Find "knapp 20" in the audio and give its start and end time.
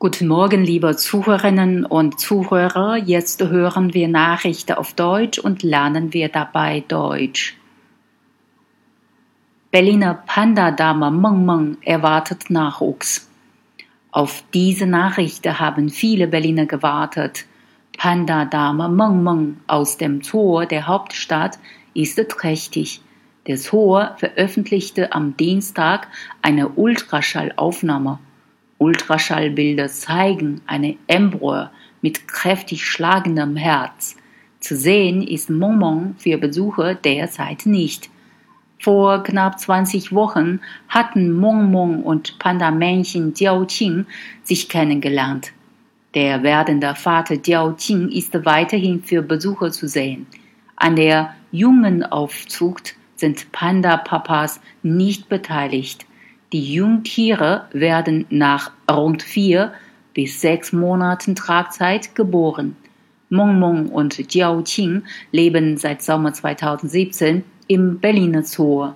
39.24-40.12